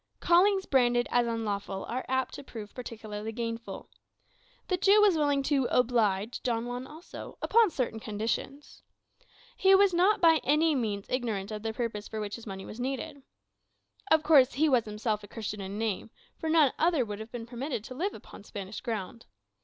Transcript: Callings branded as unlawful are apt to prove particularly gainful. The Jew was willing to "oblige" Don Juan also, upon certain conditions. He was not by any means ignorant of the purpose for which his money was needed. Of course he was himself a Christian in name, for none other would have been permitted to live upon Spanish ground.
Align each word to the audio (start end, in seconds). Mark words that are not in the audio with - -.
Callings 0.19 0.65
branded 0.65 1.07
as 1.11 1.27
unlawful 1.27 1.85
are 1.85 2.03
apt 2.09 2.33
to 2.33 2.43
prove 2.43 2.73
particularly 2.73 3.31
gainful. 3.31 3.87
The 4.67 4.75
Jew 4.75 4.99
was 4.99 5.15
willing 5.15 5.43
to 5.43 5.65
"oblige" 5.69 6.41
Don 6.41 6.65
Juan 6.65 6.87
also, 6.87 7.37
upon 7.39 7.69
certain 7.69 7.99
conditions. 7.99 8.81
He 9.55 9.75
was 9.75 9.93
not 9.93 10.19
by 10.19 10.41
any 10.43 10.73
means 10.73 11.05
ignorant 11.07 11.51
of 11.51 11.61
the 11.61 11.71
purpose 11.71 12.07
for 12.07 12.19
which 12.19 12.33
his 12.33 12.47
money 12.47 12.65
was 12.65 12.79
needed. 12.79 13.21
Of 14.09 14.23
course 14.23 14.53
he 14.53 14.67
was 14.67 14.85
himself 14.85 15.23
a 15.23 15.27
Christian 15.27 15.61
in 15.61 15.77
name, 15.77 16.09
for 16.35 16.49
none 16.49 16.73
other 16.79 17.05
would 17.05 17.19
have 17.19 17.31
been 17.31 17.45
permitted 17.45 17.83
to 17.83 17.93
live 17.93 18.15
upon 18.15 18.43
Spanish 18.43 18.81
ground. 18.81 19.27